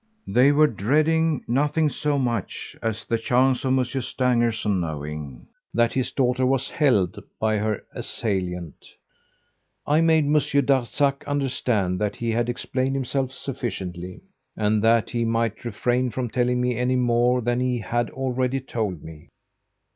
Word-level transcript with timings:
They 0.25 0.51
were 0.51 0.65
dreading 0.65 1.43
nothing 1.47 1.87
so 1.89 2.17
much 2.17 2.75
as 2.81 3.05
the 3.05 3.19
chance 3.19 3.63
of 3.63 3.73
Monsieur 3.73 4.01
Stangerson 4.01 4.79
knowing 4.79 5.45
that 5.75 5.93
his 5.93 6.11
daughter 6.11 6.43
was 6.43 6.71
'held' 6.71 7.21
by 7.39 7.57
her 7.57 7.83
assailant. 7.93 8.83
I 9.85 10.01
made 10.01 10.25
Monsieur 10.25 10.61
Darzac 10.63 11.23
understand 11.27 11.99
that 11.99 12.15
he 12.15 12.31
had 12.31 12.49
explained 12.49 12.95
himself 12.95 13.31
sufficiently, 13.31 14.21
and 14.57 14.83
that 14.83 15.11
he 15.11 15.23
might 15.23 15.63
refrain 15.63 16.09
from 16.09 16.31
telling 16.31 16.59
me 16.59 16.75
any 16.75 16.95
more 16.95 17.39
than 17.39 17.59
he 17.59 17.77
had 17.77 18.09
already 18.09 18.59
told 18.59 19.03
me. 19.03 19.29